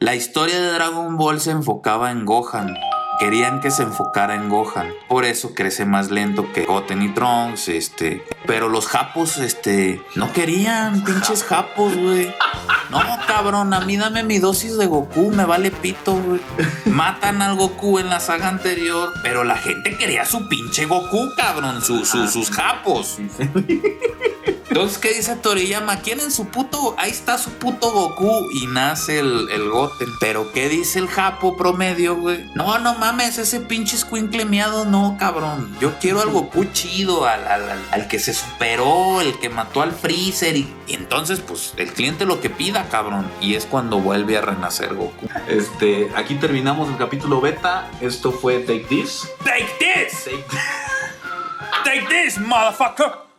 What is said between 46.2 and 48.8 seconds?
terminamos el capítulo beta. Esto fue